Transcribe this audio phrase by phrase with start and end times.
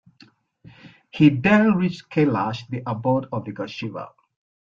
[1.11, 4.09] He then reached Kailash, the abode of the god Shiva.